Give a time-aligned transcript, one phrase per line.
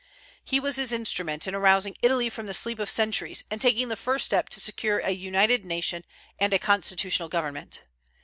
[0.43, 3.95] He was His instrument in arousing Italy from the sleep of centuries, and taking the
[3.95, 6.05] first step to secure a united nation
[6.39, 7.83] and a constitutional government.